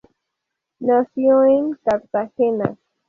Nació 0.79 1.43
en 1.43 1.77
Cartagena. 1.85 2.75